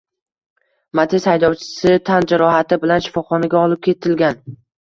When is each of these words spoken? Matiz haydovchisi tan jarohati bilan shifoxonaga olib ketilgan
Matiz 0.99 1.27
haydovchisi 1.31 1.93
tan 2.11 2.27
jarohati 2.33 2.81
bilan 2.87 3.07
shifoxonaga 3.09 3.63
olib 3.67 3.85
ketilgan 3.91 4.43